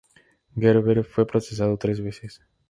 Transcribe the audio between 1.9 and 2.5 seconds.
veces.